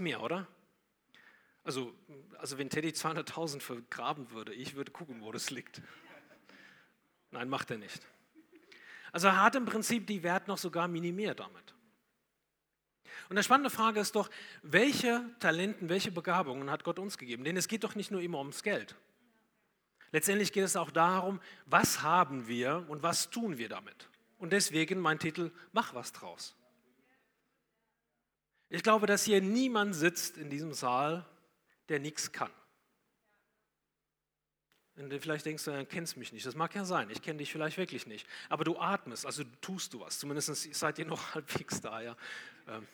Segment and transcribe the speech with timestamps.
[0.00, 0.46] mir, oder?
[1.64, 1.94] Also,
[2.38, 5.82] also wenn Teddy 200.000 vergraben würde, ich würde gucken, wo das liegt.
[7.30, 8.00] Nein, macht er nicht.
[9.12, 11.74] Also er hat im Prinzip die Wert noch sogar minimiert damit.
[13.28, 14.30] Und die spannende Frage ist doch,
[14.62, 17.44] welche Talenten, welche Begabungen hat Gott uns gegeben?
[17.44, 18.96] Denn es geht doch nicht nur immer ums Geld.
[20.12, 24.08] Letztendlich geht es auch darum, was haben wir und was tun wir damit.
[24.38, 26.56] Und deswegen mein Titel, mach was draus.
[28.70, 31.24] Ich glaube, dass hier niemand sitzt in diesem Saal,
[31.88, 32.50] der nichts kann.
[34.96, 36.44] Und vielleicht denkst du, du kennst mich nicht.
[36.44, 38.26] Das mag ja sein, ich kenne dich vielleicht wirklich nicht.
[38.48, 40.18] Aber du atmest, also tust du was.
[40.18, 42.02] Zumindest seid ihr noch halbwegs da.
[42.02, 42.16] Ja.
[42.66, 42.86] Ähm,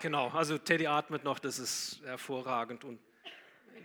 [0.00, 2.84] genau, also Teddy atmet noch, das ist hervorragend.
[2.84, 3.00] Und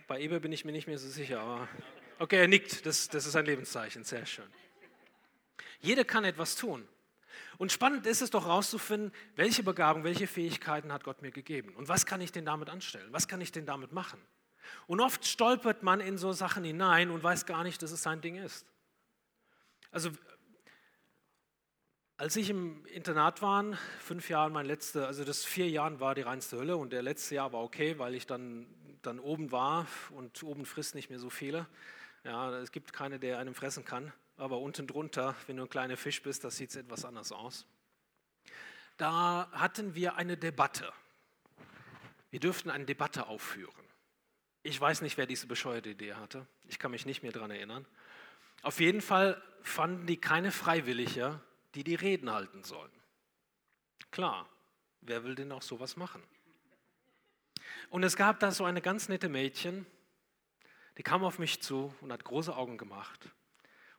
[0.06, 1.40] bei Eber bin ich mir nicht mehr so sicher.
[1.40, 1.68] Aber
[2.18, 4.48] okay, er nickt, das, das ist ein Lebenszeichen, sehr schön.
[5.80, 6.86] Jeder kann etwas tun.
[7.58, 11.88] Und spannend ist es doch herauszufinden, welche Begabung, welche Fähigkeiten hat Gott mir gegeben und
[11.88, 14.20] was kann ich denn damit anstellen, was kann ich denn damit machen.
[14.86, 18.20] Und oft stolpert man in so Sachen hinein und weiß gar nicht, dass es sein
[18.20, 18.66] Ding ist.
[19.90, 20.10] Also
[22.16, 23.64] als ich im Internat war,
[23.98, 27.34] fünf Jahre mein letzter, also das vier Jahren war die reinste Hölle und der letzte
[27.34, 28.66] Jahr war okay, weil ich dann,
[29.02, 31.66] dann oben war und oben frisst nicht mehr so viele.
[32.24, 34.12] Ja, es gibt keine, der einem fressen kann,
[34.42, 37.64] aber unten drunter, wenn du ein kleiner Fisch bist, das sieht etwas anders aus.
[38.96, 40.92] Da hatten wir eine Debatte.
[42.30, 43.72] Wir dürften eine Debatte aufführen.
[44.64, 46.44] Ich weiß nicht, wer diese bescheuerte Idee hatte.
[46.68, 47.86] Ich kann mich nicht mehr daran erinnern.
[48.62, 51.40] Auf jeden Fall fanden die keine Freiwillige,
[51.76, 52.92] die die Reden halten sollen.
[54.10, 54.48] Klar,
[55.02, 56.22] wer will denn auch sowas machen?
[57.90, 59.86] Und es gab da so eine ganz nette Mädchen,
[60.98, 63.30] die kam auf mich zu und hat große Augen gemacht.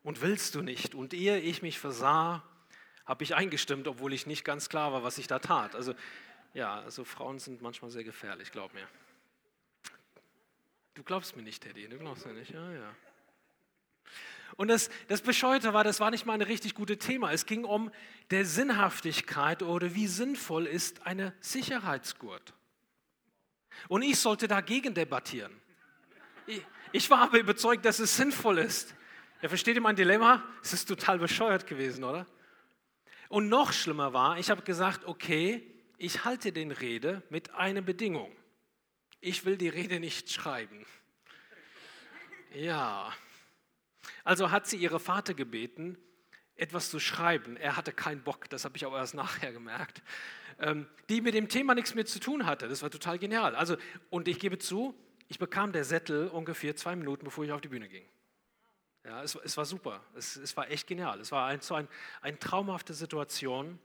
[0.03, 0.95] Und willst du nicht?
[0.95, 2.43] Und ehe ich mich versah,
[3.05, 5.75] habe ich eingestimmt, obwohl ich nicht ganz klar war, was ich da tat.
[5.75, 5.93] Also
[6.53, 8.87] ja, also Frauen sind manchmal sehr gefährlich, glaub mir.
[10.93, 12.95] Du glaubst mir nicht, Teddy, du glaubst mir nicht, ja, ja.
[14.55, 17.31] Und das, das Bescheute war, das war nicht mal ein richtig gutes Thema.
[17.31, 17.91] Es ging um
[18.29, 22.53] der Sinnhaftigkeit oder wie sinnvoll ist eine Sicherheitsgurt.
[23.87, 25.51] Und ich sollte dagegen debattieren.
[26.45, 26.61] Ich,
[26.91, 28.93] ich war aber überzeugt, dass es sinnvoll ist.
[29.43, 30.43] Ja, versteht ihr mein Dilemma?
[30.63, 32.25] Es ist total bescheuert gewesen, oder?
[33.29, 35.61] Und noch schlimmer war, ich habe gesagt, okay,
[35.99, 38.35] ich halte den Rede mit einer Bedingung
[39.23, 40.85] ich will die Rede nicht schreiben.
[42.53, 43.11] Ja.
[44.23, 45.97] Also hat sie ihre Vater gebeten,
[46.55, 47.57] etwas zu schreiben.
[47.57, 50.01] Er hatte keinen Bock, das habe ich auch erst nachher gemerkt,
[50.59, 52.67] ähm, die mit dem Thema nichts mehr zu tun hatte.
[52.67, 53.55] Das war total genial.
[53.55, 53.77] Also,
[54.09, 54.93] und ich gebe zu,
[55.29, 58.05] ich bekam der Sättel ungefähr zwei Minuten, bevor ich auf die Bühne ging.
[59.03, 60.01] Ja, es, es war super.
[60.15, 61.19] Es, es, war echt genial.
[61.19, 61.87] Es war ein, so ein,
[62.21, 63.79] eine traumhafte Situation.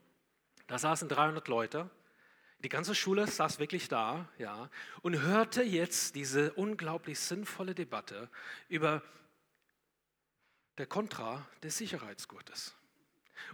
[0.67, 1.91] Da saßen 300 Leute
[2.61, 4.69] die ganze Schule saß wirklich da, ja,
[5.03, 8.29] und hörte jetzt diese unglaublich sinnvolle Debatte
[8.69, 9.03] über
[10.77, 12.75] der Kontra des Sicherheitsgurtes.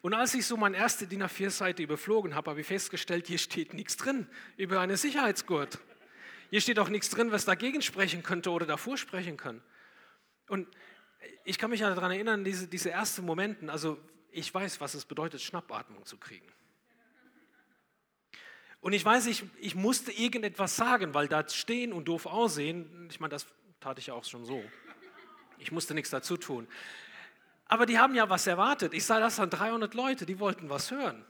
[0.01, 3.75] Und als ich so meine erste DIN A4-Seite überflogen habe, habe ich festgestellt, hier steht
[3.75, 4.27] nichts drin
[4.57, 5.79] über einen Sicherheitsgurt.
[6.49, 9.63] Hier steht auch nichts drin, was dagegen sprechen könnte oder davor sprechen kann.
[10.49, 10.67] Und
[11.45, 13.99] ich kann mich daran erinnern, diese, diese ersten Momenten, also
[14.31, 16.47] ich weiß, was es bedeutet, Schnappatmung zu kriegen.
[18.81, 23.19] Und ich weiß, ich, ich musste irgendetwas sagen, weil da stehen und doof aussehen, ich
[23.21, 23.47] meine, das
[23.81, 24.63] tat ich ja auch schon so.
[25.59, 26.69] Ich musste nichts dazu tun.
[27.67, 28.93] Aber die haben ja was erwartet.
[28.93, 31.25] Ich sah das an 300 Leute, die wollten was hören.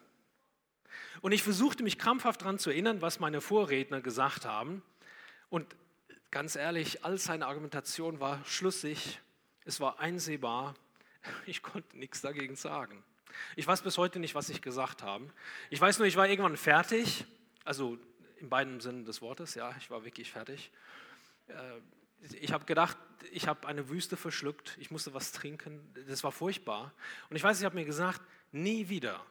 [1.20, 4.82] Und ich versuchte mich krampfhaft daran zu erinnern, was meine Vorredner gesagt haben.
[5.48, 5.76] Und
[6.30, 9.20] ganz ehrlich, all seine Argumentation war schlüssig,
[9.64, 10.74] es war einsehbar,
[11.46, 13.02] ich konnte nichts dagegen sagen.
[13.56, 15.28] Ich weiß bis heute nicht, was ich gesagt habe.
[15.70, 17.26] Ich weiß nur, ich war irgendwann fertig
[17.64, 17.98] also
[18.36, 20.70] in beiden Sinnen des Wortes, ja, ich war wirklich fertig.
[21.48, 21.54] Äh,
[22.40, 22.96] ich habe gedacht,
[23.32, 26.92] ich habe eine Wüste verschluckt, ich musste was trinken, das war furchtbar.
[27.28, 29.24] Und ich weiß, ich habe mir gesagt, nie wieder,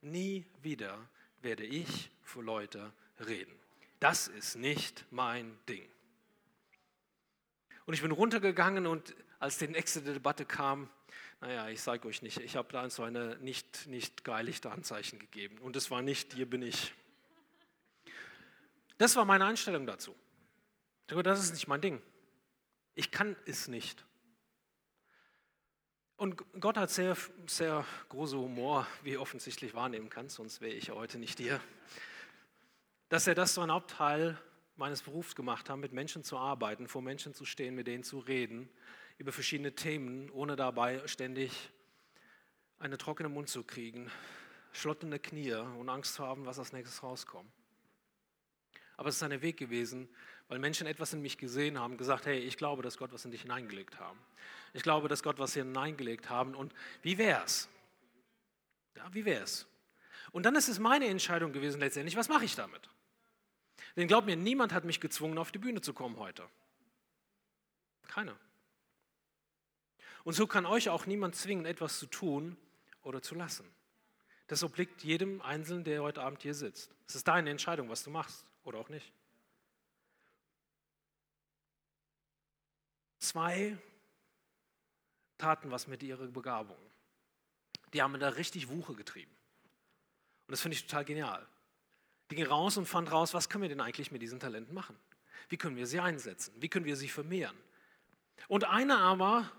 [0.00, 0.98] nie wieder
[1.42, 2.92] werde ich für Leute
[3.26, 3.52] reden.
[3.98, 5.86] Das ist nicht mein Ding.
[7.84, 10.88] Und ich bin runtergegangen und als die nächste Debatte kam,
[11.40, 15.58] naja, ich sage euch nicht, ich habe da so eine nicht, nicht geilichte Anzeichen gegeben.
[15.58, 16.92] Und es war nicht, hier bin ich.
[18.98, 20.14] Das war meine Einstellung dazu.
[21.06, 22.00] Das ist nicht mein Ding.
[22.94, 24.04] Ich kann es nicht.
[26.18, 27.16] Und Gott hat sehr,
[27.46, 31.58] sehr große Humor, wie ihr offensichtlich wahrnehmen kann, sonst wäre ich heute nicht hier.
[33.08, 34.38] Dass er das so ein Hauptteil
[34.80, 38.18] meines Berufs gemacht hat, mit Menschen zu arbeiten, vor Menschen zu stehen, mit denen zu
[38.18, 38.68] reden,
[39.18, 41.70] über verschiedene Themen, ohne dabei ständig
[42.78, 44.10] einen trockenen Mund zu kriegen,
[44.72, 47.52] schlottende Knie und Angst zu haben, was als nächstes rauskommt.
[48.96, 50.08] aber es ist ein Weg gewesen,
[50.48, 53.30] weil Menschen etwas in mich gesehen haben, gesagt, hey, ich glaube, dass Gott was in
[53.30, 54.18] dich hineingelegt haben.
[54.72, 57.68] Ich glaube, dass Gott was hier hineingelegt haben und wie wär's?
[58.96, 59.66] Ja, wie wär's?
[60.32, 62.88] Und dann ist es meine Entscheidung gewesen letztendlich, was mache ich damit?
[63.96, 66.48] Denn glaub mir, niemand hat mich gezwungen, auf die Bühne zu kommen heute.
[68.06, 68.36] Keiner.
[70.24, 72.56] Und so kann euch auch niemand zwingen, etwas zu tun
[73.02, 73.66] oder zu lassen.
[74.46, 76.94] Das obliegt jedem Einzelnen, der heute Abend hier sitzt.
[77.06, 79.12] Es ist deine Entscheidung, was du machst oder auch nicht.
[83.18, 83.78] Zwei
[85.38, 86.78] taten was mit ihrer Begabung.
[87.92, 89.34] Die haben da richtig Wuche getrieben.
[90.46, 91.46] Und das finde ich total genial.
[92.30, 94.96] Gingen raus und fanden raus, was können wir denn eigentlich mit diesen Talenten machen?
[95.48, 96.54] Wie können wir sie einsetzen?
[96.58, 97.56] Wie können wir sie vermehren?
[98.46, 99.50] Und einer aber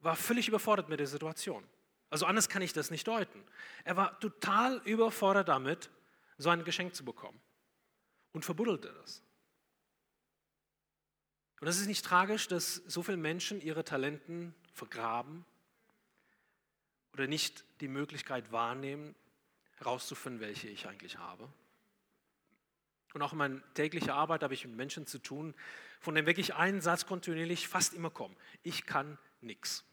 [0.00, 1.62] war völlig überfordert mit der Situation.
[2.08, 3.44] Also anders kann ich das nicht deuten.
[3.84, 5.90] Er war total überfordert damit,
[6.38, 7.38] so ein Geschenk zu bekommen
[8.32, 9.22] und verbuddelte das.
[11.60, 15.44] Und es ist nicht tragisch, dass so viele Menschen ihre Talenten vergraben
[17.12, 19.14] oder nicht die Möglichkeit wahrnehmen,
[19.76, 21.46] herauszufinden, welche ich eigentlich habe.
[23.16, 25.54] Und auch in meiner täglichen Arbeit habe ich mit Menschen zu tun,
[26.00, 28.36] von dem wirklich ein Satz kontinuierlich fast immer kommt.
[28.62, 29.86] Ich kann nichts.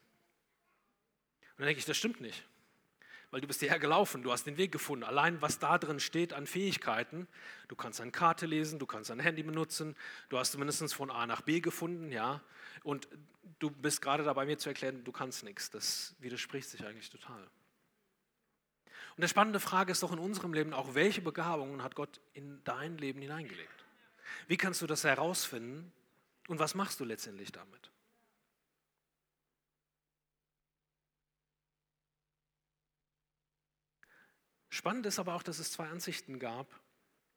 [1.52, 2.44] Und dann denke ich, das stimmt nicht.
[3.32, 5.06] Weil du bist hierher gelaufen, du hast den Weg gefunden.
[5.06, 7.30] Allein was da drin steht an Fähigkeiten,
[7.70, 9.96] du kannst eine Karte lesen, du kannst ein Handy benutzen,
[10.28, 12.42] du hast zumindest von A nach B gefunden, ja.
[12.84, 13.08] Und
[13.60, 15.70] du bist gerade dabei, mir zu erklären, du kannst nichts.
[15.70, 17.50] Das widerspricht sich eigentlich total.
[19.16, 22.64] Und die spannende Frage ist doch in unserem Leben auch, welche Begabungen hat Gott in
[22.64, 23.86] dein Leben hineingelegt?
[24.48, 25.94] Wie kannst du das herausfinden
[26.48, 27.92] und was machst du letztendlich damit?
[34.70, 36.68] Spannend ist aber auch, dass es zwei Ansichten gab,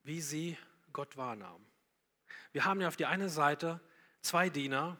[0.03, 0.57] wie sie
[0.95, 1.67] Gott wahrnahmen.
[2.53, 3.79] Wir haben ja auf die eine Seite
[4.23, 4.97] zwei Diener,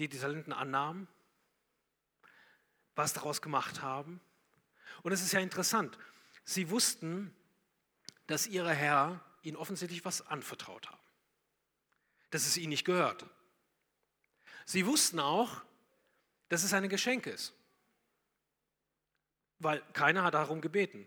[0.00, 1.06] die die Talenten annahmen,
[2.96, 4.20] was daraus gemacht haben.
[5.04, 5.98] Und es ist ja interessant,
[6.44, 7.32] sie wussten,
[8.26, 11.02] dass ihr Herr ihnen offensichtlich was anvertraut haben,
[12.30, 13.26] dass es ihnen nicht gehört.
[14.64, 15.60] Sie wussten auch,
[16.48, 17.52] dass es ein Geschenk ist,
[19.58, 21.06] weil keiner hat darum gebeten.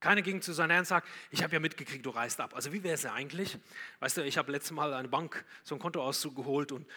[0.00, 2.56] Keiner ging zu seinem Herrn und sagt, ich habe ja mitgekriegt, du reist ab.
[2.56, 3.58] Also wie wäre es ja eigentlich?
[4.00, 6.88] Weißt du, ich habe letztes Mal eine Bank so ein Kontoauszug geholt und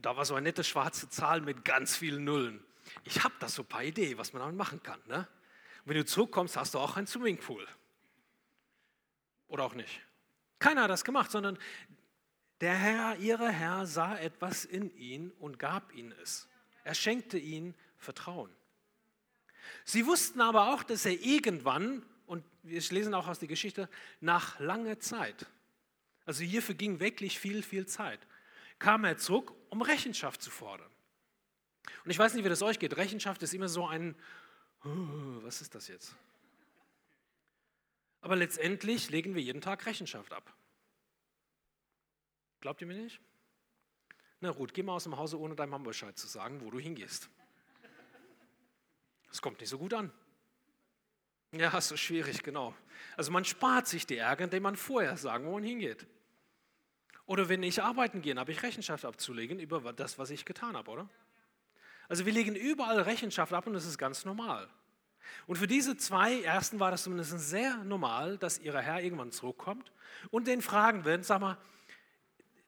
[0.00, 2.64] da war so eine nette schwarze Zahl mit ganz vielen Nullen.
[3.04, 5.00] Ich habe da so ein paar Ideen, was man damit machen kann.
[5.06, 5.26] Ne?
[5.84, 7.66] Wenn du zurückkommst, hast du auch einen Swimmingpool.
[9.48, 10.00] Oder auch nicht.
[10.58, 11.58] Keiner hat das gemacht, sondern
[12.60, 16.48] der Herr, ihre Herr, sah etwas in ihn und gab ihnen es.
[16.84, 18.50] Er schenkte ihnen Vertrauen.
[19.84, 23.88] Sie wussten aber auch, dass er irgendwann und wir lesen auch aus der Geschichte,
[24.20, 25.46] nach langer Zeit,
[26.24, 28.20] also hier verging wirklich viel, viel Zeit,
[28.78, 30.90] kam er zurück, um Rechenschaft zu fordern.
[32.04, 32.96] Und ich weiß nicht, wie das euch geht.
[32.96, 34.14] Rechenschaft ist immer so ein,
[34.82, 36.14] was ist das jetzt?
[38.20, 40.52] Aber letztendlich legen wir jeden Tag Rechenschaft ab.
[42.60, 43.20] Glaubt ihr mir nicht?
[44.40, 46.78] Na Ruth, geh mal aus dem Hause, ohne deinem Mann Bescheid zu sagen, wo du
[46.78, 47.28] hingehst.
[49.28, 50.12] Das kommt nicht so gut an.
[51.52, 52.74] Ja, so schwierig, genau.
[53.16, 56.06] Also man spart sich die Ärger, indem man vorher sagen, wo man hingeht.
[57.26, 60.90] Oder wenn ich arbeiten gehe, habe ich Rechenschaft abzulegen über das, was ich getan habe,
[60.90, 61.08] oder?
[62.12, 64.68] Also wir legen überall Rechenschaft ab und das ist ganz normal.
[65.46, 69.90] Und für diese zwei Ersten war das zumindest sehr normal, dass ihr Herr irgendwann zurückkommt
[70.30, 71.56] und den fragen wird, sag mal,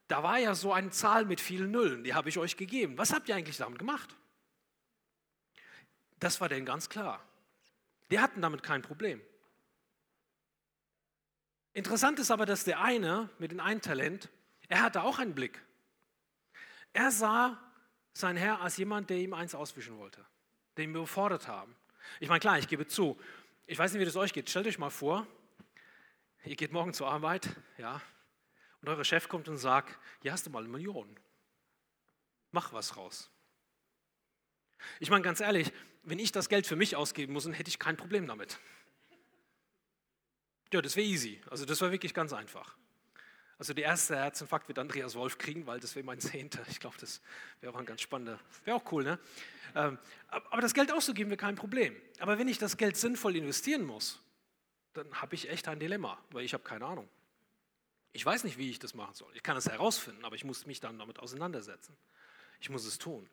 [0.08, 2.96] da war ja so eine Zahl mit vielen Nullen, die habe ich euch gegeben.
[2.96, 4.16] Was habt ihr eigentlich damit gemacht?
[6.20, 7.22] Das war denen ganz klar.
[8.10, 9.20] Die hatten damit kein Problem.
[11.74, 14.30] Interessant ist aber, dass der eine mit dem einen Talent,
[14.68, 15.62] er hatte auch einen Blick.
[16.94, 17.60] Er sah
[18.14, 20.24] sein Herr als jemand, der ihm eins auswischen wollte,
[20.78, 21.74] den wir überfordert haben.
[22.20, 23.20] Ich meine, klar, ich gebe zu,
[23.66, 24.48] ich weiß nicht, wie das euch geht.
[24.48, 25.26] Stellt euch mal vor,
[26.44, 28.00] ihr geht morgen zur Arbeit, ja,
[28.80, 31.18] und euer Chef kommt und sagt, hier hast du mal eine Million.
[32.52, 33.30] Mach was raus.
[35.00, 37.78] Ich meine, ganz ehrlich, wenn ich das Geld für mich ausgeben muss, dann hätte ich
[37.78, 38.58] kein Problem damit.
[40.72, 41.40] Ja, das wäre easy.
[41.50, 42.76] Also das war wirklich ganz einfach.
[43.58, 46.60] Also der erste Herzinfarkt wird Andreas Wolf kriegen, weil das wäre mein Zehnter.
[46.68, 47.20] Ich glaube, das
[47.60, 49.18] wäre auch ein ganz spannender, wäre auch cool, ne?
[49.74, 51.96] Ähm, aber das Geld auszugeben wäre kein Problem.
[52.20, 54.20] Aber wenn ich das Geld sinnvoll investieren muss,
[54.92, 57.08] dann habe ich echt ein Dilemma, weil ich habe keine Ahnung.
[58.12, 59.30] Ich weiß nicht, wie ich das machen soll.
[59.34, 61.96] Ich kann es herausfinden, aber ich muss mich dann damit auseinandersetzen.
[62.60, 63.28] Ich muss es tun.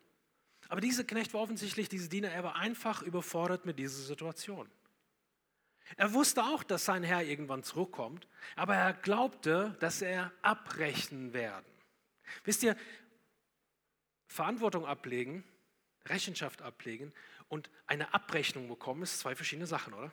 [0.68, 4.68] Aber dieser Knecht war offensichtlich, diese Diener, er war einfach überfordert mit dieser Situation.
[5.96, 11.66] Er wusste auch, dass sein Herr irgendwann zurückkommt, aber er glaubte, dass er abrechnen werden.
[12.44, 12.76] Wisst ihr,
[14.26, 15.44] Verantwortung ablegen,
[16.06, 17.12] Rechenschaft ablegen
[17.48, 20.10] und eine Abrechnung bekommen, ist zwei verschiedene Sachen, oder?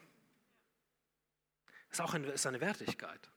[1.89, 3.29] Das ist auch eine, ist eine Wertigkeit.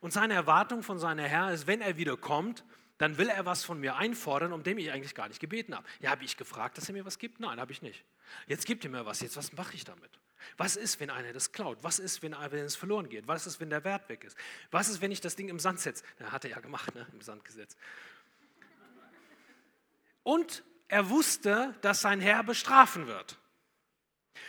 [0.00, 2.64] Und seine Erwartung von seinem Herr ist, wenn er wieder kommt,
[2.98, 5.86] dann will er was von mir einfordern, um dem ich eigentlich gar nicht gebeten habe.
[6.00, 7.40] Ja, habe ich gefragt, dass er mir was gibt?
[7.40, 8.04] Nein, habe ich nicht.
[8.46, 9.20] Jetzt gibt er mir was.
[9.20, 10.10] Jetzt, was mache ich damit?
[10.56, 11.78] Was ist, wenn einer das klaut?
[11.82, 13.26] Was ist, wenn, wenn es verloren geht?
[13.26, 14.36] Was ist, wenn der Wert weg ist?
[14.70, 16.04] Was ist, wenn ich das Ding im Sand setze?
[16.18, 17.06] Na, hat er ja gemacht, ne?
[17.12, 17.78] im Sand gesetzt.
[20.22, 23.38] Und er wusste, dass sein Herr bestrafen wird.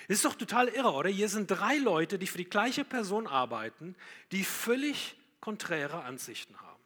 [0.07, 1.09] Das ist doch total irre, oder?
[1.09, 3.95] Hier sind drei Leute, die für die gleiche Person arbeiten,
[4.31, 6.83] die völlig konträre Ansichten haben.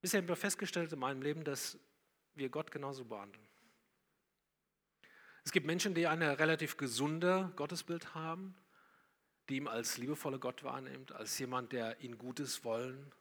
[0.00, 1.78] Bisher haben wir festgestellt in meinem Leben, dass
[2.34, 3.46] wir Gott genauso behandeln.
[5.46, 8.56] Es gibt Menschen, die ein relativ gesunde Gottesbild haben,
[9.48, 13.12] die ihn als liebevoller Gott wahrnimmt, als jemand, der ihnen Gutes wollen,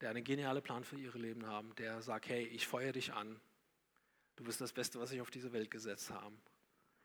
[0.00, 3.40] der einen genialen Plan für ihr Leben haben, der sagt, hey, ich feuere dich an,
[4.34, 6.34] du bist das Beste, was ich auf diese Welt gesetzt habe.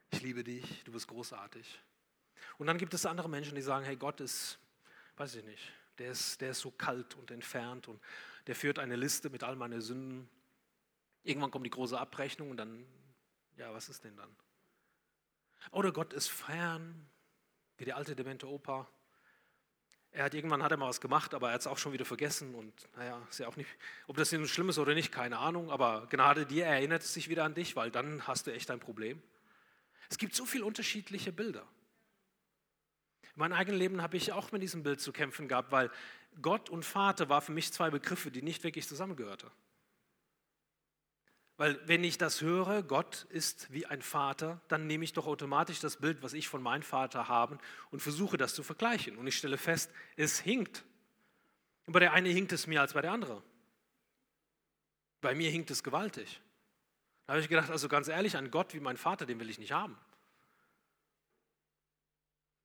[0.10, 1.80] Ich liebe dich, du bist großartig.
[2.58, 4.58] Und dann gibt es andere Menschen, die sagen, hey, Gott ist,
[5.18, 8.02] weiß ich nicht, der ist, der ist so kalt und entfernt und
[8.48, 10.28] der führt eine Liste mit all meinen Sünden.
[11.24, 12.84] Irgendwann kommt die große Abrechnung und dann,
[13.58, 14.36] ja, was ist denn dann?
[15.72, 17.10] Oder Gott ist fern,
[17.78, 18.88] wie der alte demente Opa.
[20.12, 22.06] Er hat irgendwann hat er mal was gemacht, aber er hat es auch schon wieder
[22.06, 23.70] vergessen und naja, ist ja auch nicht,
[24.08, 27.30] ob das nun schlimm ist oder nicht, keine Ahnung, aber Gnade dir erinnert es sich
[27.30, 29.22] wieder an dich, weil dann hast du echt ein Problem.
[30.10, 31.68] Es gibt so viele unterschiedliche Bilder.
[33.24, 35.92] In meinem eigenen Leben habe ich auch mit diesem Bild zu kämpfen gehabt, weil
[36.42, 39.52] Gott und Vater war für mich zwei Begriffe, die nicht wirklich zusammengehörten.
[41.58, 45.80] Weil wenn ich das höre, Gott ist wie ein Vater, dann nehme ich doch automatisch
[45.80, 47.58] das Bild, was ich von meinem Vater habe
[47.90, 49.18] und versuche das zu vergleichen.
[49.18, 50.86] Und ich stelle fest, es hinkt.
[51.88, 53.42] Und bei der eine hinkt es mehr als bei der andere.
[55.22, 56.42] Bei mir hinkt es gewaltig.
[57.26, 59.58] Da habe ich gedacht, also ganz ehrlich, ein Gott wie mein Vater, den will ich
[59.58, 59.98] nicht haben.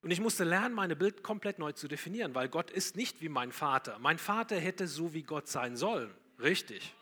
[0.02, 3.28] Und ich musste lernen, meine Bild komplett neu zu definieren, weil Gott ist nicht wie
[3.28, 3.98] mein Vater.
[4.00, 6.12] Mein Vater hätte so wie Gott sein sollen.
[6.40, 6.92] Richtig.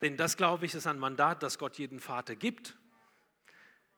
[0.00, 2.76] Denn das, glaube ich, ist ein Mandat, das Gott jedem Vater gibt.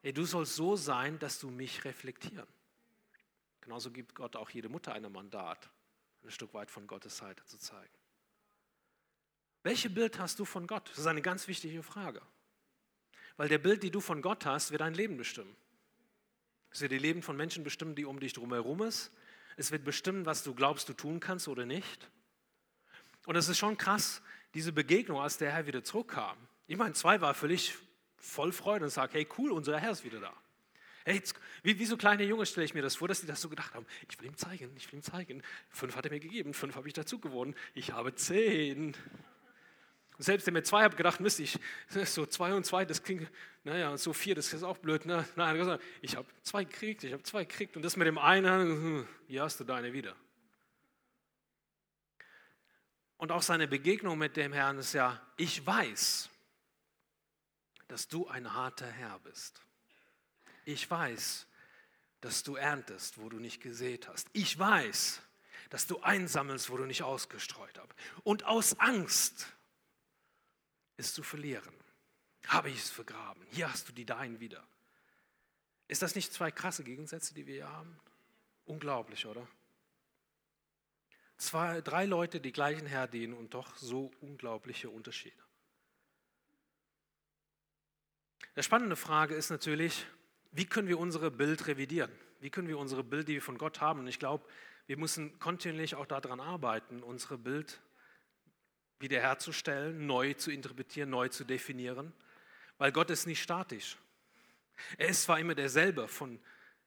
[0.02, 2.46] Hey, du sollst so sein, dass du mich reflektieren.
[3.60, 5.68] Genauso gibt Gott auch jede Mutter ein Mandat,
[6.22, 7.92] ein Stück weit von Gottes Seite zu zeigen.
[9.62, 10.88] Welche Bild hast du von Gott?
[10.90, 12.22] Das ist eine ganz wichtige Frage.
[13.36, 15.54] Weil der Bild, die du von Gott hast, wird dein Leben bestimmen.
[16.70, 19.10] Es wird die Leben von Menschen bestimmen, die um dich drumherum ist.
[19.56, 22.08] Es wird bestimmen, was du glaubst, du tun kannst oder nicht.
[23.26, 24.22] Und es ist schon krass,
[24.54, 26.36] diese Begegnung, als der Herr wieder zurückkam.
[26.66, 27.74] Ich meine, zwei war völlig
[28.16, 30.32] voll Freude und sagt, hey cool, unser Herr ist wieder da.
[31.04, 31.22] Hey,
[31.62, 33.74] wie, wie so kleine Junge stelle ich mir das vor, dass die das so gedacht
[33.74, 33.86] haben.
[34.10, 35.42] Ich will ihm zeigen, ich will ihm zeigen.
[35.70, 37.54] Fünf hat er mir gegeben, fünf habe ich dazu gewonnen.
[37.72, 38.94] Ich habe zehn.
[40.18, 41.58] Und selbst wenn ich zwei habe gedacht, Mist, ich,
[42.04, 43.30] so zwei und zwei, das klingt,
[43.64, 45.06] naja, so vier, das ist auch blöd.
[45.06, 45.24] Ne?
[45.36, 49.44] Nein, ich habe zwei gekriegt, ich habe zwei gekriegt und das mit dem einen, hier
[49.44, 50.14] hast du deine wieder.
[53.18, 56.30] Und auch seine Begegnung mit dem Herrn ist ja, ich weiß,
[57.88, 59.60] dass du ein harter Herr bist.
[60.64, 61.46] Ich weiß,
[62.20, 64.28] dass du erntest, wo du nicht gesät hast.
[64.32, 65.20] Ich weiß,
[65.70, 67.88] dass du einsammelst, wo du nicht ausgestreut hast.
[68.22, 69.46] Und aus Angst
[70.96, 71.74] es zu verlieren.
[72.46, 73.44] Habe ich es vergraben.
[73.50, 74.66] Hier hast du die Deinen wieder.
[75.88, 77.98] Ist das nicht zwei krasse Gegensätze, die wir hier haben?
[78.64, 79.46] Unglaublich, oder?
[81.38, 85.36] Zwei, drei Leute, die gleichen Herr dienen und doch so unglaubliche Unterschiede.
[88.56, 90.04] Die spannende Frage ist natürlich,
[90.50, 92.10] wie können wir unsere Bild revidieren?
[92.40, 94.00] Wie können wir unsere Bild, die wir von Gott haben?
[94.00, 94.44] Und ich glaube,
[94.88, 97.80] wir müssen kontinuierlich auch daran arbeiten, unsere Bild
[98.98, 102.12] wiederherzustellen, neu zu interpretieren, neu zu definieren,
[102.78, 103.96] weil Gott ist nicht statisch.
[104.96, 106.40] Er ist zwar immer derselbe von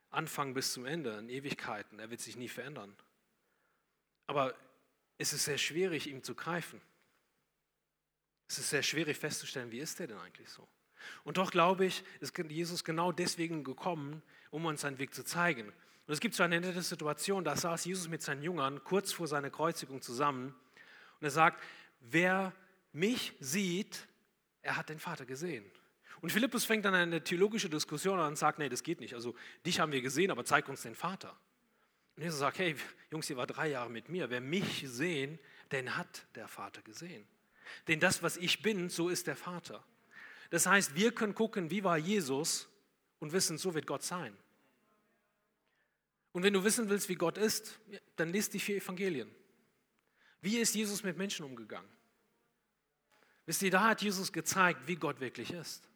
[0.09, 2.93] Anfang bis zum Ende, in Ewigkeiten, er wird sich nie verändern.
[4.27, 4.55] Aber
[5.17, 6.81] es ist sehr schwierig, ihm zu greifen.
[8.47, 10.67] Es ist sehr schwierig festzustellen, wie ist er denn eigentlich so?
[11.23, 15.67] Und doch glaube ich, ist Jesus genau deswegen gekommen, um uns seinen Weg zu zeigen.
[15.67, 19.27] Und es gibt so eine nette Situation, da saß Jesus mit seinen Jüngern kurz vor
[19.27, 20.53] seiner Kreuzigung zusammen
[21.19, 21.63] und er sagt,
[22.01, 22.53] wer
[22.91, 24.07] mich sieht,
[24.61, 25.65] er hat den Vater gesehen.
[26.19, 29.15] Und Philippus fängt dann eine theologische Diskussion an und sagt, nee, das geht nicht.
[29.15, 29.35] Also
[29.65, 31.35] dich haben wir gesehen, aber zeig uns den Vater.
[32.21, 32.75] Und Jesus sagt, hey,
[33.09, 34.29] Jungs, ihr war drei Jahre mit mir.
[34.29, 35.39] Wer mich sehen,
[35.71, 37.25] den hat der Vater gesehen.
[37.87, 39.83] Denn das, was ich bin, so ist der Vater.
[40.51, 42.69] Das heißt, wir können gucken, wie war Jesus
[43.17, 44.37] und wissen, so wird Gott sein.
[46.31, 47.79] Und wenn du wissen willst, wie Gott ist,
[48.17, 49.31] dann liest die vier Evangelien.
[50.41, 51.89] Wie ist Jesus mit Menschen umgegangen?
[53.47, 55.89] Wisst ihr, da hat Jesus gezeigt, wie Gott wirklich ist.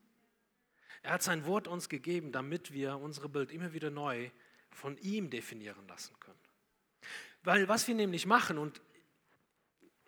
[1.04, 4.32] Er hat sein Wort uns gegeben, damit wir unsere Bild immer wieder neu
[4.76, 6.40] von ihm definieren lassen können.
[7.44, 8.82] Weil was wir nämlich machen, und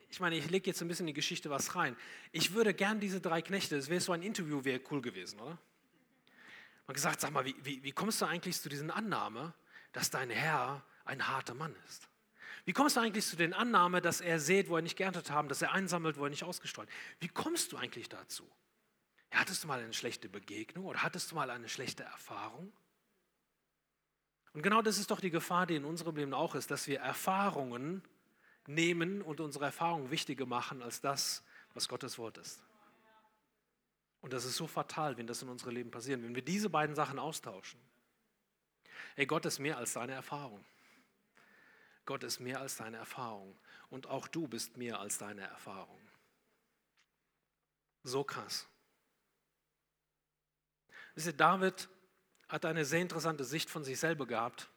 [0.10, 1.96] ich meine, ich lege jetzt ein bisschen in die Geschichte was rein.
[2.32, 5.58] Ich würde gern diese drei Knechte, das wäre so ein Interview, wäre cool gewesen, oder?
[6.88, 9.54] Man gesagt, sag mal, wie, wie, wie kommst du eigentlich zu dieser Annahme,
[9.92, 12.08] dass dein Herr ein harter Mann ist?
[12.64, 15.48] Wie kommst du eigentlich zu der Annahme, dass er sät, wo er nicht geerntet haben,
[15.50, 16.90] dass er einsammelt, wo er nicht ausgestreut?
[17.20, 18.50] Wie kommst du eigentlich dazu?
[19.32, 22.72] Hattest du mal eine schlechte Begegnung oder hattest du mal eine schlechte Erfahrung?
[24.58, 27.00] Und genau das ist doch die Gefahr, die in unserem Leben auch ist, dass wir
[27.00, 28.02] Erfahrungen
[28.66, 31.44] nehmen und unsere Erfahrungen wichtiger machen als das,
[31.76, 32.64] was Gottes Wort ist.
[34.20, 36.96] Und das ist so fatal, wenn das in unserem Leben passiert, wenn wir diese beiden
[36.96, 37.80] Sachen austauschen.
[39.16, 40.66] Hey, Gott ist mehr als deine Erfahrung.
[42.08, 43.56] Gott ist mehr als deine Erfahrung.
[43.92, 46.00] Und auch du bist mehr als deine Erfahrung.
[48.02, 48.66] So krass.
[51.14, 51.88] Wisst ihr, David
[52.48, 54.70] hat eine sehr interessante Sicht von sich selber gehabt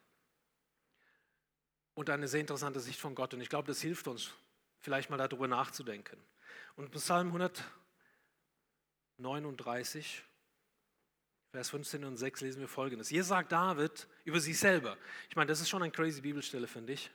[1.94, 3.34] und eine sehr interessante Sicht von Gott.
[3.34, 4.32] Und ich glaube, das hilft uns,
[4.80, 6.18] vielleicht mal darüber nachzudenken.
[6.76, 7.28] Und Psalm
[9.18, 10.24] 139,
[11.52, 13.08] Vers 15 und 6 lesen wir folgendes.
[13.08, 14.96] Hier sagt David über sich selber.
[15.28, 17.10] Ich meine, das ist schon eine crazy Bibelstelle, finde ich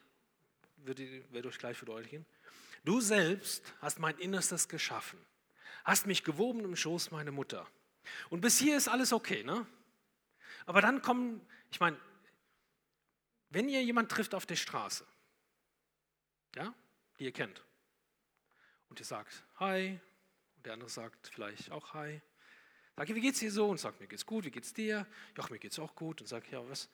[0.85, 2.25] werde euch gleich verdeutlichen.
[2.83, 5.19] Du selbst hast mein Innerstes geschaffen,
[5.83, 7.67] hast mich gewoben im Schoß meiner Mutter.
[8.29, 9.65] Und bis hier ist alles okay, ne?
[10.65, 11.97] Aber dann kommen, ich meine,
[13.49, 15.05] wenn ihr jemanden trifft auf der Straße,
[16.55, 16.73] ja,
[17.19, 17.63] die ihr kennt,
[18.89, 19.99] und ihr sagt Hi,
[20.57, 22.21] und der andere sagt vielleicht auch Hi,
[22.95, 23.69] sag ihr, wie geht's dir so?
[23.69, 25.05] Und sagt, mir geht's gut, wie geht's dir?
[25.37, 26.21] Ja, mir geht's auch gut.
[26.21, 26.89] Und sag, ja, was?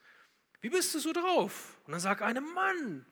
[0.60, 1.80] Wie bist du so drauf?
[1.86, 3.06] Und dann sagt einer, Mann,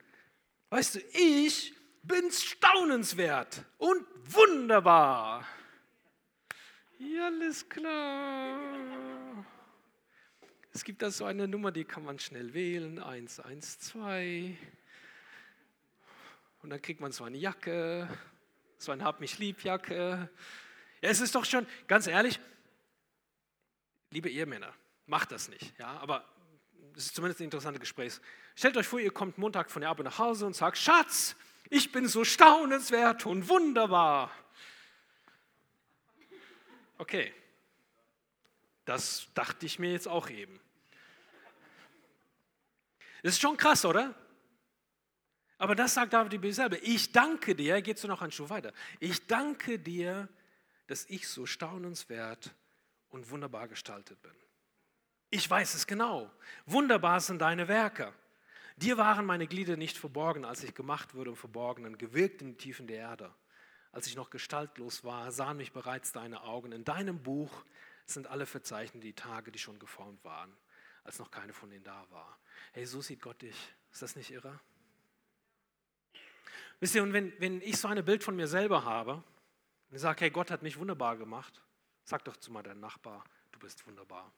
[0.71, 1.75] Weißt du, ich
[2.05, 5.45] bin staunenswert und wunderbar.
[6.99, 9.45] Ja, alles klar.
[10.73, 14.56] Es gibt da so eine Nummer, die kann man schnell wählen, 112.
[16.63, 18.09] Und dann kriegt man so eine Jacke,
[18.78, 20.30] so eine Hab mich lieb Jacke.
[21.02, 22.39] Ja, es ist doch schon, ganz ehrlich,
[24.11, 24.73] liebe Ehemänner,
[25.06, 25.76] macht das nicht.
[25.78, 26.25] Ja, aber
[26.95, 28.21] das ist zumindest ein interessantes Gespräch.
[28.54, 31.35] Stellt euch vor, ihr kommt Montag von der Arbeit nach Hause und sagt, Schatz,
[31.69, 34.30] ich bin so staunenswert und wunderbar.
[36.99, 37.33] Okay,
[38.91, 40.59] das dachte ich mir jetzt auch eben.
[43.23, 44.15] Das ist schon krass, oder?
[45.59, 46.76] Aber das sagt David selber.
[46.83, 48.73] Ich danke dir, geht so noch einen Schuh weiter.
[48.99, 50.29] Ich danke dir,
[50.89, 52.53] dass ich so staunenswert
[53.11, 54.35] und wunderbar gestaltet bin.
[55.29, 56.29] Ich weiß es genau.
[56.67, 58.13] Wunderbar sind deine Werke.
[58.76, 62.59] Dir waren meine Glieder nicht verborgen, als ich gemacht wurde im Verborgenen, gewirkt in den
[62.59, 63.33] Tiefen der Erde.
[63.93, 66.73] Als ich noch gestaltlos war, sahen mich bereits deine Augen.
[66.73, 67.65] In deinem Buch
[68.15, 70.57] sind alle verzeichnet die Tage, die schon geformt waren,
[71.05, 72.39] als noch keine von ihnen da war.
[72.73, 73.57] Hey, so sieht Gott dich.
[73.93, 74.59] Ist das nicht irre?
[76.79, 79.23] Wisst ihr, und wenn, wenn ich so ein Bild von mir selber habe
[79.91, 81.63] und sage, hey, Gott hat mich wunderbar gemacht,
[82.05, 84.33] sag doch zu mal deinem Nachbar, du bist wunderbar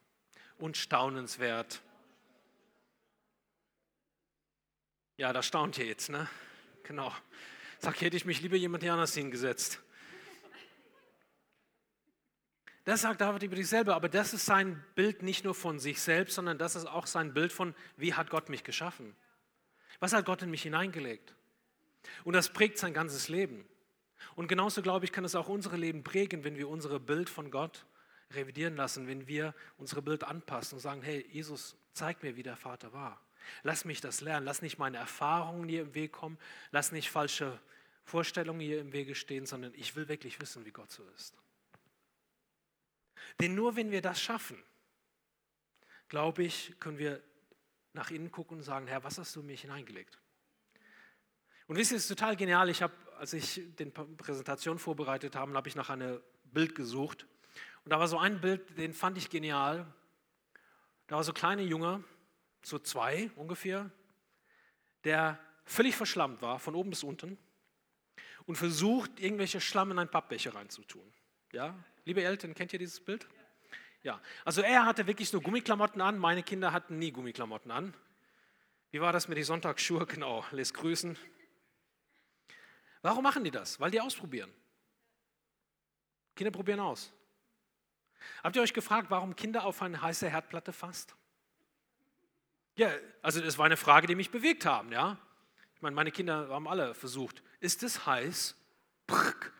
[0.57, 1.81] und staunenswert.
[5.17, 6.27] Ja, da staunt ihr jetzt, ne?
[6.83, 7.13] Genau.
[7.79, 9.79] Sag, hätte ich mich lieber jemand anders hingesetzt.
[12.85, 16.01] Das sagt David über sich selber, aber das ist sein Bild nicht nur von sich
[16.01, 19.15] selbst, sondern das ist auch sein Bild von, wie hat Gott mich geschaffen?
[19.99, 21.33] Was hat Gott in mich hineingelegt?
[22.25, 23.65] Und das prägt sein ganzes Leben.
[24.35, 27.51] Und genauso, glaube ich, kann es auch unsere Leben prägen, wenn wir unsere Bild von
[27.51, 27.85] Gott
[28.31, 32.57] revidieren lassen, wenn wir unsere Bild anpassen und sagen, hey, Jesus, zeig mir, wie der
[32.57, 33.21] Vater war.
[33.63, 34.45] Lass mich das lernen.
[34.45, 36.37] Lass nicht meine Erfahrungen hier im Weg kommen.
[36.71, 37.59] Lass nicht falsche
[38.03, 41.35] Vorstellungen hier im Wege stehen, sondern ich will wirklich wissen, wie Gott so ist.
[43.39, 44.61] Denn nur wenn wir das schaffen,
[46.07, 47.21] glaube ich, können wir
[47.93, 50.19] nach innen gucken und sagen, Herr, was hast du mich hineingelegt?
[51.67, 52.69] Und wisst ihr, es ist total genial.
[52.69, 57.25] Ich habe, als ich die Präsentation vorbereitet habe, habe ich nach einem Bild gesucht.
[57.83, 59.85] Und da war so ein Bild, den fand ich genial.
[61.07, 62.03] Da war so ein kleiner Junge,
[62.61, 63.91] so zwei ungefähr,
[65.03, 67.37] der völlig verschlammt war, von oben bis unten,
[68.45, 71.13] und versucht, irgendwelche Schlamm in einen Pappbecher reinzutun.
[71.53, 71.75] Ja?
[72.03, 73.27] Liebe Eltern, kennt ihr dieses Bild?
[74.01, 77.93] Ja, also er hatte wirklich nur Gummiklamotten an, meine Kinder hatten nie Gummiklamotten an.
[78.91, 80.05] Wie war das mit den Sonntagsschuhe?
[80.13, 81.17] Genau, lässt grüßen.
[83.01, 83.79] Warum machen die das?
[83.79, 84.51] Weil die ausprobieren.
[86.35, 87.13] Kinder probieren aus.
[88.43, 91.15] Habt ihr euch gefragt, warum Kinder auf eine heiße Herdplatte fasst?
[92.75, 92.89] Ja,
[93.21, 95.17] also das war eine Frage, die mich bewegt haben, ja.
[95.75, 98.55] Ich meine, meine Kinder haben alle versucht, ist es heiß?
[99.05, 99.53] Brrk.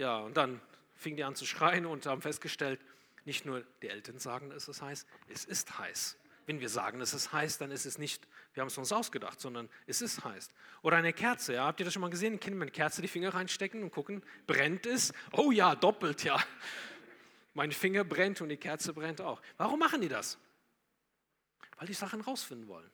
[0.00, 0.62] Ja, und dann
[0.94, 2.80] fingen die an zu schreien und haben festgestellt,
[3.26, 6.16] nicht nur die Eltern sagen, es ist heiß, es ist heiß.
[6.46, 9.38] Wenn wir sagen, es ist heiß, dann ist es nicht, wir haben es uns ausgedacht,
[9.38, 10.48] sondern es ist heiß.
[10.80, 12.40] Oder eine Kerze, ja, habt ihr das schon mal gesehen?
[12.40, 15.12] Kinder mit einer Kerze die Finger reinstecken und gucken, brennt es?
[15.32, 16.42] Oh ja, doppelt, ja.
[17.52, 19.42] Mein Finger brennt und die Kerze brennt auch.
[19.58, 20.38] Warum machen die das?
[21.76, 22.90] Weil die Sachen rausfinden wollen.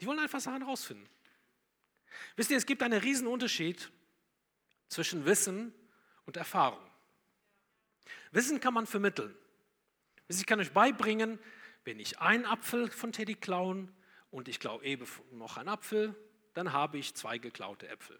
[0.00, 1.08] Die wollen einfach Sachen rausfinden.
[2.34, 3.92] Wisst ihr, es gibt einen riesen Unterschied
[4.88, 5.72] zwischen Wissen
[6.30, 6.78] und Erfahrung.
[8.30, 9.34] Wissen kann man vermitteln.
[10.28, 11.40] Ich kann euch beibringen,
[11.82, 13.92] wenn ich einen Apfel von Teddy klauen
[14.30, 16.14] und ich klaue eben noch einen Apfel,
[16.54, 18.16] dann habe ich zwei geklaute Äpfel.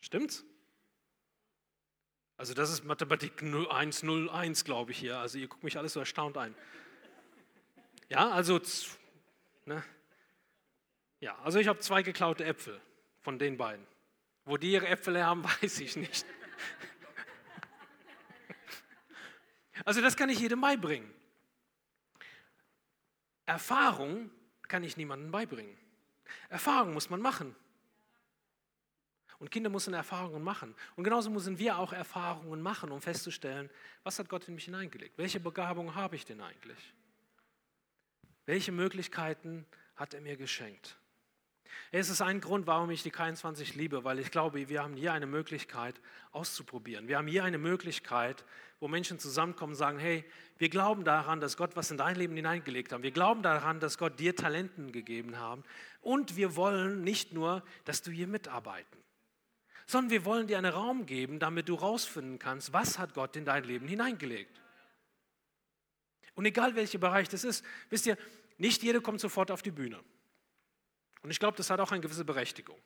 [0.00, 0.44] Stimmt's?
[2.36, 5.18] Also das ist Mathematik 101, glaube ich hier.
[5.18, 6.54] Also ihr guckt mich alles so erstaunt ein.
[8.10, 8.60] Ja, also,
[9.64, 9.82] ne?
[11.18, 12.80] ja, also ich habe zwei geklaute Äpfel
[13.22, 13.84] von den beiden.
[14.44, 16.24] Wo die ihre Äpfel haben, weiß ich nicht.
[19.84, 21.10] Also das kann ich jedem beibringen.
[23.46, 24.30] Erfahrung
[24.68, 25.76] kann ich niemandem beibringen.
[26.48, 27.54] Erfahrung muss man machen.
[29.38, 30.74] Und Kinder müssen Erfahrungen machen.
[30.94, 33.70] Und genauso müssen wir auch Erfahrungen machen, um festzustellen,
[34.04, 35.18] was hat Gott in mich hineingelegt?
[35.18, 36.94] Welche Begabung habe ich denn eigentlich?
[38.46, 40.96] Welche Möglichkeiten hat er mir geschenkt?
[41.90, 45.12] Es ist ein Grund, warum ich die K21 liebe, weil ich glaube, wir haben hier
[45.12, 47.08] eine Möglichkeit auszuprobieren.
[47.08, 48.44] Wir haben hier eine Möglichkeit,
[48.80, 50.24] wo Menschen zusammenkommen und sagen, hey,
[50.58, 53.02] wir glauben daran, dass Gott was in dein Leben hineingelegt hat.
[53.02, 55.60] Wir glauben daran, dass Gott dir Talenten gegeben hat.
[56.00, 58.98] Und wir wollen nicht nur, dass du hier mitarbeiten,
[59.86, 63.44] sondern wir wollen dir einen Raum geben, damit du rausfinden kannst, was hat Gott in
[63.44, 64.60] dein Leben hineingelegt.
[66.34, 68.16] Und egal welcher Bereich das ist, wisst ihr,
[68.58, 70.00] nicht jeder kommt sofort auf die Bühne.
[71.22, 72.80] Und ich glaube, das hat auch eine gewisse Berechtigung.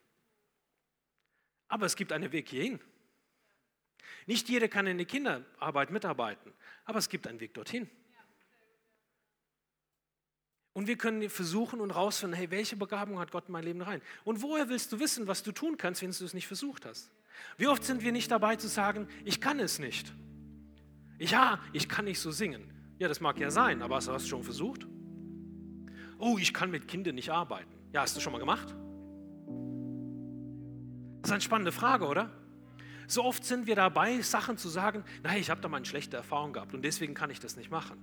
[1.69, 2.81] Aber es gibt einen Weg hierhin.
[4.27, 6.53] Nicht jeder kann in die Kinderarbeit mitarbeiten,
[6.85, 7.89] aber es gibt einen Weg dorthin.
[10.73, 14.03] Und wir können versuchen und rausfinden, hey, welche Begabung hat Gott in mein Leben rein?
[14.25, 17.11] Und woher willst du wissen, was du tun kannst, wenn du es nicht versucht hast?
[17.57, 20.13] Wie oft sind wir nicht dabei zu sagen, ich kann es nicht?
[21.19, 22.95] Ja, ich kann nicht so singen.
[22.99, 24.87] Ja, das mag ja sein, aber hast du es schon versucht?
[26.19, 27.76] Oh, ich kann mit Kindern nicht arbeiten.
[27.97, 28.75] Ja, hast du schon mal gemacht?
[31.23, 32.29] Das ist eine spannende Frage, oder?
[33.07, 36.15] So oft sind wir dabei, Sachen zu sagen, nein, ich habe da mal eine schlechte
[36.15, 37.97] Erfahrung gehabt und deswegen kann ich das nicht machen.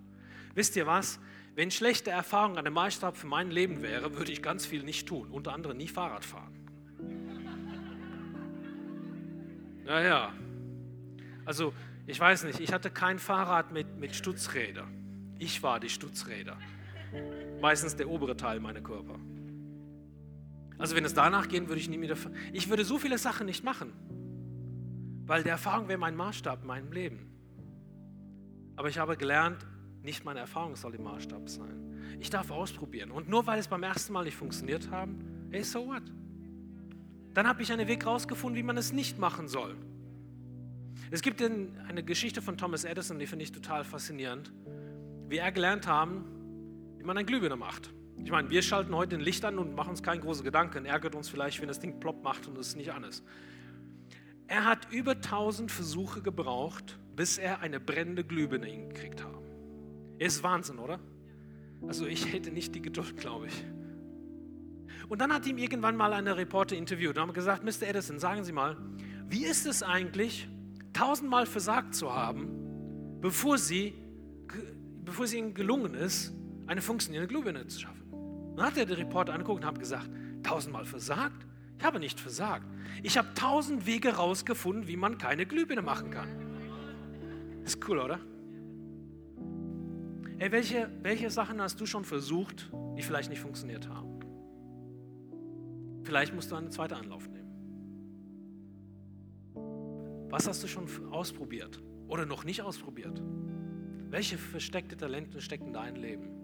[0.55, 1.19] Wisst ihr was?
[1.53, 5.29] Wenn schlechte Erfahrung dem Maßstab für mein Leben wäre, würde ich ganz viel nicht tun,
[5.29, 6.55] unter anderem nie Fahrrad fahren.
[9.85, 10.33] Naja,
[11.45, 11.71] also
[12.07, 14.87] ich weiß nicht, ich hatte kein Fahrrad mit, mit Stutzräder.
[15.37, 16.57] Ich war die Stutzräder.
[17.61, 19.19] Meistens der obere Teil meiner Körper.
[20.77, 22.15] Also wenn es danach gehen, würde ich nie wieder.
[22.51, 23.93] Ich würde so viele Sachen nicht machen,
[25.25, 27.29] weil der Erfahrung wäre mein Maßstab in meinem Leben.
[28.75, 29.65] Aber ich habe gelernt,
[30.01, 32.17] nicht meine Erfahrung soll der Maßstab sein.
[32.19, 33.11] Ich darf ausprobieren.
[33.11, 35.09] Und nur weil es beim ersten Mal nicht funktioniert hat,
[35.51, 36.03] hey, so what?
[37.33, 39.75] Dann habe ich einen Weg rausgefunden, wie man es nicht machen soll.
[41.09, 44.51] Es gibt eine Geschichte von Thomas Edison, die finde ich total faszinierend,
[45.29, 46.25] wie er gelernt haben,
[46.97, 47.93] wie man ein Glühbirne macht.
[48.23, 50.85] Ich meine, wir schalten heute ein Licht an und machen uns keine großen Gedanken.
[50.85, 53.23] Ärgert uns vielleicht, wenn das Ding plopp macht und es nicht an ist.
[54.47, 59.33] Er hat über 1000 Versuche gebraucht, bis er eine brennende Glühbirne hingekriegt hat.
[60.19, 60.99] Ist Wahnsinn, oder?
[61.87, 63.65] Also ich hätte nicht die Geduld, glaube ich.
[65.09, 67.87] Und dann hat ihm irgendwann mal eine Reporter interviewt und haben gesagt, Mr.
[67.87, 68.77] Edison, sagen Sie mal,
[69.27, 70.47] wie ist es eigentlich,
[70.93, 73.93] tausendmal versagt zu haben, bevor, sie,
[75.03, 76.33] bevor es Ihnen gelungen ist,
[76.67, 78.02] eine funktionierende Glühbirne zu schaffen?
[78.55, 80.09] Dann hat er den Reporter angeguckt und hat gesagt,
[80.43, 81.45] tausendmal versagt?
[81.77, 82.65] Ich habe nicht versagt.
[83.01, 86.29] Ich habe tausend Wege rausgefunden, wie man keine Glühbirne machen kann.
[87.63, 88.19] Ist cool, oder?
[90.37, 94.19] Hey, welche, welche Sachen hast du schon versucht, die vielleicht nicht funktioniert haben?
[96.03, 97.43] Vielleicht musst du einen zweiten Anlauf nehmen.
[100.29, 103.21] Was hast du schon ausprobiert oder noch nicht ausprobiert?
[104.09, 106.42] Welche versteckte Talente stecken in deinem Leben?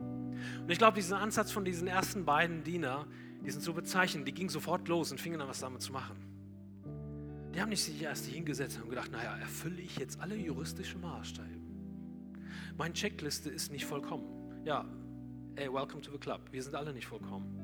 [0.62, 3.06] Und ich glaube, dieser Ansatz von diesen ersten beiden Diener,
[3.46, 6.16] die sind so bezeichnet, die gingen sofort los und fingen an, was damit zu machen.
[7.54, 11.48] Die haben nicht sich erst hingesetzt und gedacht, naja, erfülle ich jetzt alle juristischen Maßstäbe.
[12.78, 14.24] Meine Checkliste ist nicht vollkommen.
[14.66, 14.86] Ja,
[15.56, 16.42] hey, welcome to the club.
[16.52, 17.60] Wir sind alle nicht vollkommen.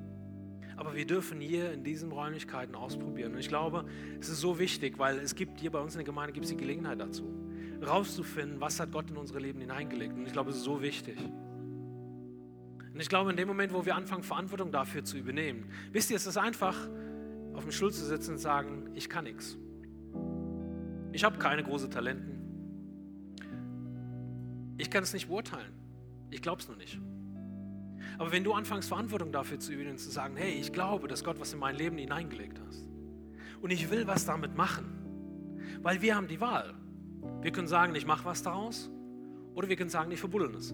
[0.77, 3.33] Aber wir dürfen hier in diesen Räumlichkeiten ausprobieren.
[3.33, 3.85] Und ich glaube,
[4.19, 6.51] es ist so wichtig, weil es gibt hier bei uns in der Gemeinde gibt es
[6.51, 7.23] die Gelegenheit dazu,
[7.85, 10.13] rauszufinden, was hat Gott in unsere Leben hineingelegt.
[10.17, 11.17] Und ich glaube, es ist so wichtig.
[12.95, 16.15] Und ich glaube, in dem Moment, wo wir anfangen, Verantwortung dafür zu übernehmen, wisst ihr,
[16.15, 16.77] es ist einfach,
[17.53, 19.57] auf dem Stuhl zu sitzen und sagen, ich kann nichts.
[21.11, 22.39] Ich habe keine großen Talenten.
[24.77, 25.73] Ich kann es nicht beurteilen.
[26.29, 26.97] Ich glaube es nur nicht.
[28.17, 31.37] Aber wenn du anfängst, Verantwortung dafür zu übernehmen, zu sagen, hey, ich glaube, dass Gott
[31.37, 32.77] was in mein Leben hineingelegt hat.
[33.61, 34.85] Und ich will was damit machen.
[35.81, 36.73] Weil wir haben die Wahl.
[37.41, 38.89] Wir können sagen, ich mache was daraus.
[39.53, 40.73] Oder wir können sagen, ich verbuddeln es.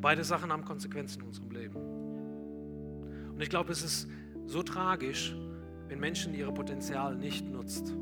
[0.00, 1.76] Beide Sachen haben Konsequenzen in unserem Leben.
[3.34, 4.08] Und ich glaube, es ist
[4.46, 5.36] so tragisch,
[5.88, 7.94] wenn Menschen ihre Potenzial nicht nutzt.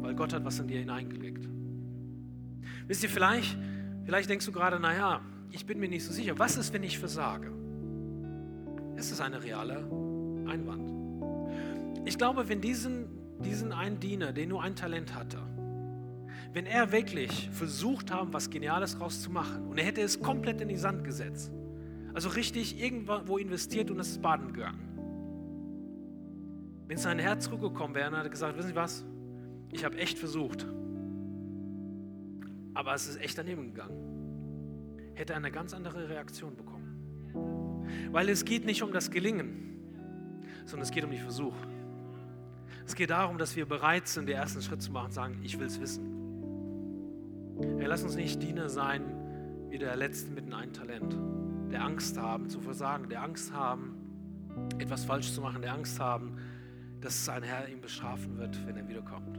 [0.00, 1.48] Weil Gott hat was in dir hineingelegt.
[2.86, 3.56] Wisst ihr, vielleicht,
[4.04, 6.38] vielleicht denkst du gerade, naja, ich bin mir nicht so sicher.
[6.38, 7.52] Was ist, wenn ich versage?
[8.96, 9.76] Es ist eine reale
[10.46, 10.90] Einwand.
[12.04, 13.06] Ich glaube, wenn diesen,
[13.40, 15.38] diesen einen Diener, der nur ein Talent hatte,
[16.52, 20.76] wenn er wirklich versucht haben, was Geniales rauszumachen und er hätte es komplett in die
[20.76, 21.52] Sand gesetzt,
[22.14, 24.80] also richtig irgendwo investiert und es ist baden gegangen.
[26.86, 29.04] Wenn sein Herz zurückgekommen wäre und er hat gesagt, wissen Sie was,
[29.70, 30.66] ich habe echt versucht,
[32.72, 37.86] aber es ist echt daneben gegangen, hätte er eine ganz andere Reaktion bekommen.
[38.10, 39.80] Weil es geht nicht um das Gelingen,
[40.64, 41.54] sondern es geht um die Versuch.
[42.86, 45.58] Es geht darum, dass wir bereit sind, den ersten Schritt zu machen und sagen, ich
[45.58, 46.17] will es wissen.
[47.60, 49.02] Hey, lass uns nicht Diener sein
[49.68, 51.16] wie der Letzte mit einem Talent,
[51.72, 53.96] der Angst haben zu versagen, der Angst haben,
[54.78, 56.36] etwas falsch zu machen, der Angst haben,
[57.00, 59.38] dass sein Herr ihn bestrafen wird, wenn er wiederkommt.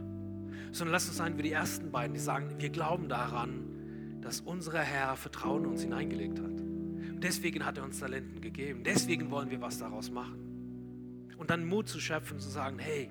[0.70, 4.80] Sondern lass uns sein wie die ersten beiden, die sagen, wir glauben daran, dass unser
[4.80, 6.46] Herr Vertrauen in uns hineingelegt hat.
[6.46, 8.84] Und deswegen hat er uns Talenten gegeben.
[8.84, 11.30] Deswegen wollen wir was daraus machen.
[11.38, 13.10] Und dann Mut zu schöpfen, zu sagen, hey,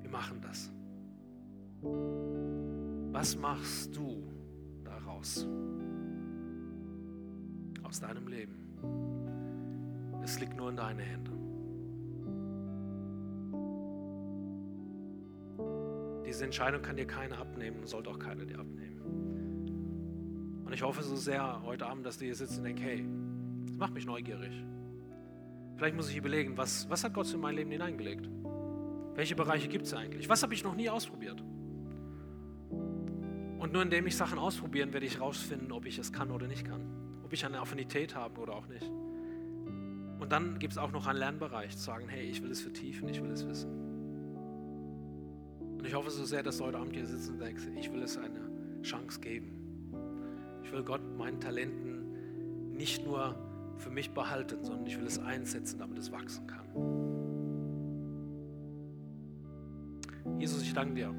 [0.00, 0.72] wir machen das.
[3.12, 4.29] Was machst du
[5.20, 5.46] daraus?
[7.82, 8.54] Aus deinem Leben.
[10.22, 11.36] Es liegt nur in deinen Händen.
[16.26, 19.00] Diese Entscheidung kann dir keiner abnehmen und sollte auch keiner dir abnehmen.
[20.64, 23.04] Und ich hoffe so sehr heute Abend, dass du hier sitzt und denkst, hey,
[23.66, 24.52] das macht mich neugierig.
[25.76, 28.28] Vielleicht muss ich überlegen, was, was hat Gott in mein Leben hineingelegt?
[29.14, 30.28] Welche Bereiche gibt es eigentlich?
[30.28, 31.42] Was habe ich noch nie ausprobiert?
[33.60, 36.64] Und nur indem ich Sachen ausprobieren, werde ich herausfinden, ob ich es kann oder nicht
[36.64, 36.80] kann.
[37.22, 38.90] Ob ich eine Affinität habe oder auch nicht.
[40.18, 43.06] Und dann gibt es auch noch einen Lernbereich, zu sagen, hey, ich will es vertiefen,
[43.10, 43.70] ich will es wissen.
[45.76, 48.02] Und ich hoffe so sehr, dass du heute Abend hier sitzt und denkst, ich will
[48.02, 48.50] es eine
[48.82, 49.92] Chance geben.
[50.64, 53.34] Ich will Gott meinen Talenten nicht nur
[53.76, 56.64] für mich behalten, sondern ich will es einsetzen, damit es wachsen kann.
[60.38, 61.14] Jesus, ich danke dir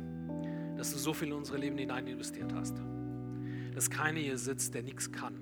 [0.82, 2.82] dass du so viel in unsere Leben hinein investiert hast.
[3.76, 5.36] Dass keiner hier sitzt, der nichts kann,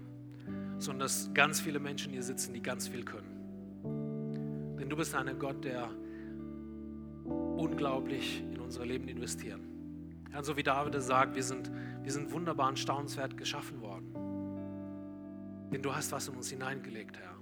[0.80, 4.76] sondern dass ganz viele Menschen hier sitzen, die ganz viel können.
[4.78, 5.92] Denn du bist ein Gott, der
[7.24, 9.62] unglaublich in unser Leben investiert.
[10.34, 11.72] Ja, so wie David sagt, wir sind,
[12.04, 14.12] wir sind wunderbar und staunenswert geschaffen worden.
[15.72, 17.38] Denn du hast was in uns hineingelegt, Herr.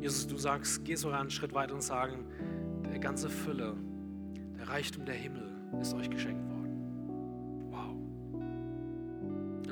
[0.00, 2.24] Jesus, du sagst, geh sogar einen Schritt weiter und sagen,
[2.84, 3.76] der ganze Fülle,
[4.58, 6.53] der Reichtum der Himmel ist euch geschenkt worden.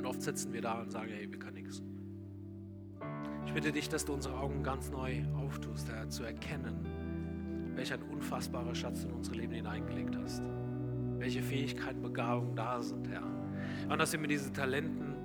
[0.05, 1.81] Oft sitzen wir da und sagen, hey, wir können nichts.
[3.45, 8.01] Ich bitte dich, dass du unsere Augen ganz neu auftust, Herr, zu erkennen, welch ein
[8.03, 10.41] unfassbarer Schatz du in unsere Leben hineingelegt hast.
[11.17, 13.23] Welche Fähigkeiten, Begabungen da sind, Herr.
[13.89, 15.15] Und dass wir mit diesen Talenten,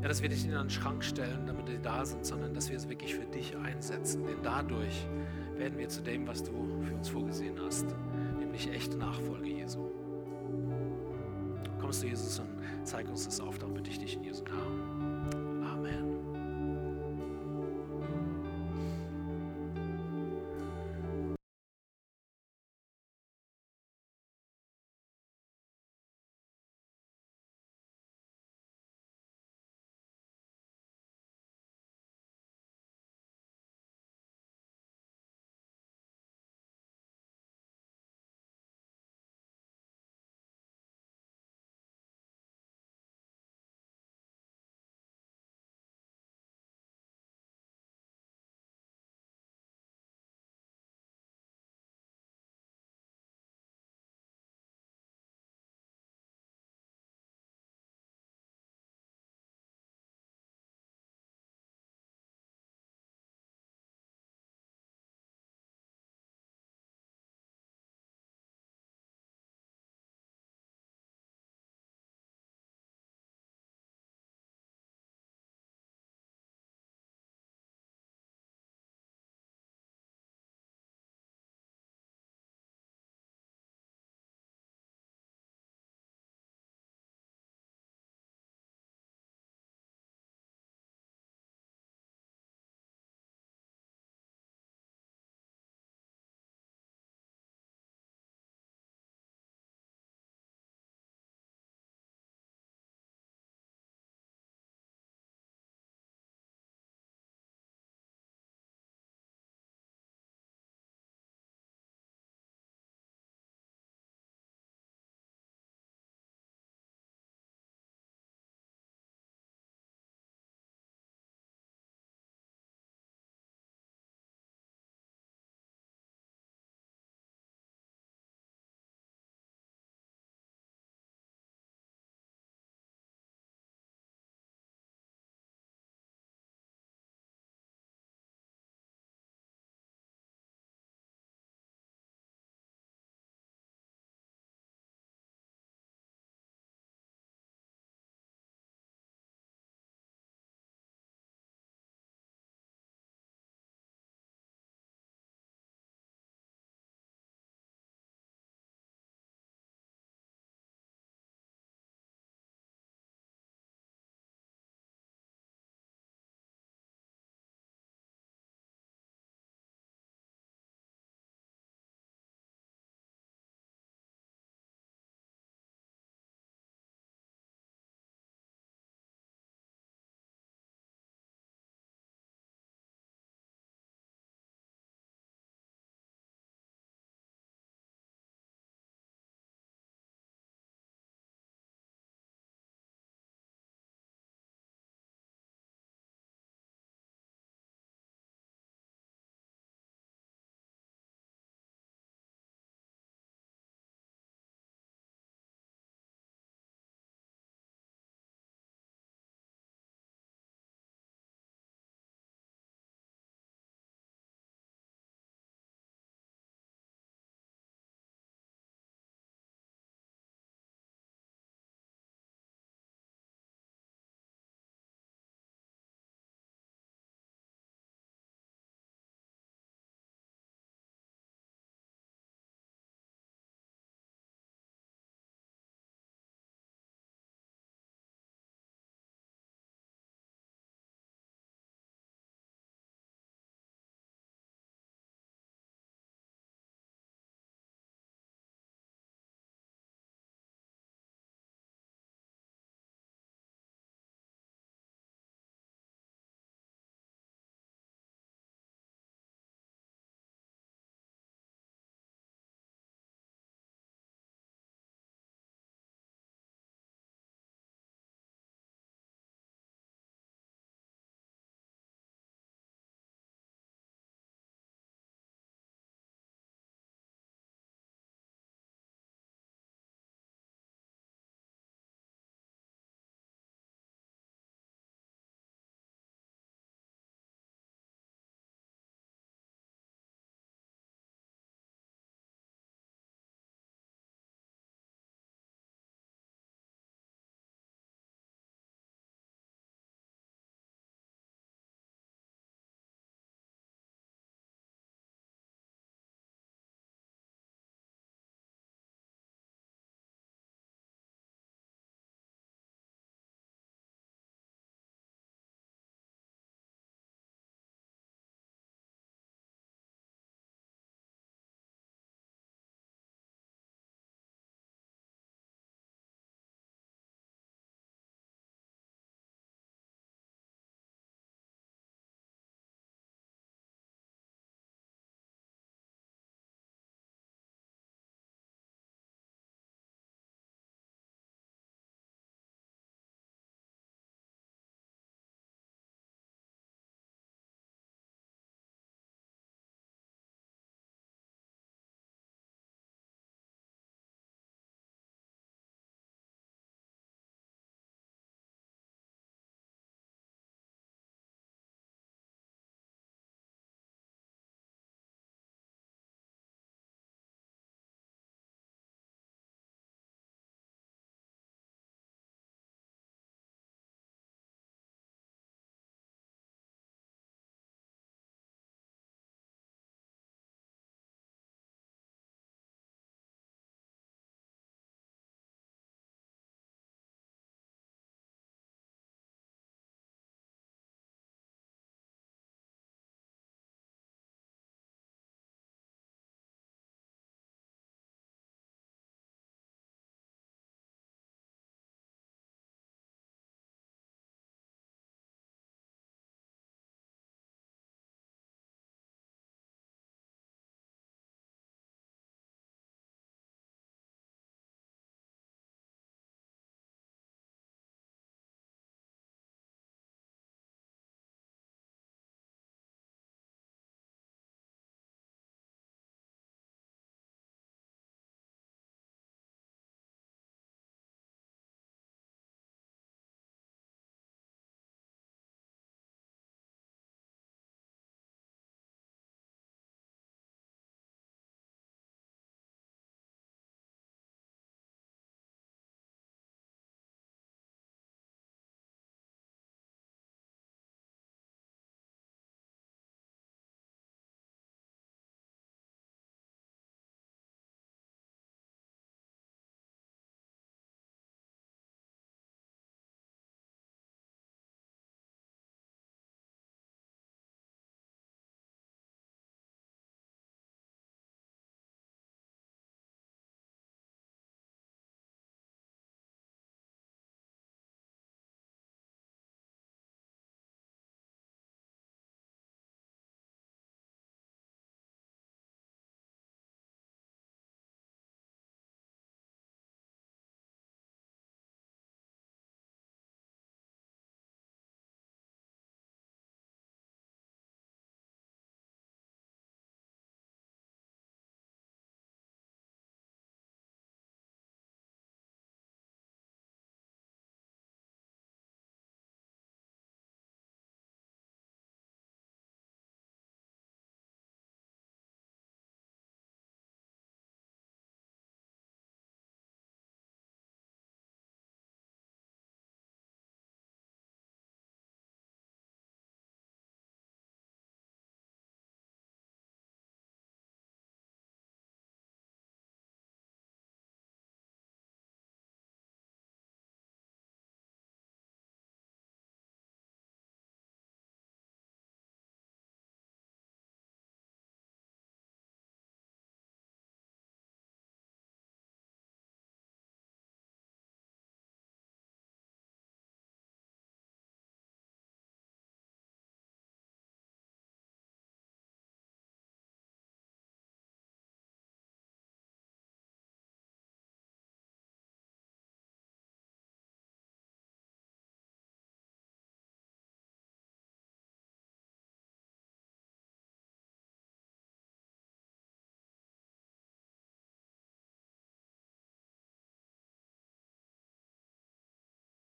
[0.00, 2.76] ja, dass wir dich in einen Schrank stellen, damit die da sind, sondern dass wir
[2.76, 4.24] es wirklich für dich einsetzen.
[4.26, 5.06] Denn dadurch
[5.56, 7.86] werden wir zu dem, was du für uns vorgesehen hast,
[8.38, 9.90] nämlich echte Nachfolge Jesu.
[11.80, 12.48] Kommst du, Jesus, und
[12.94, 15.43] zeig uns das auf, darum bitte ich dich in Jesu Namen.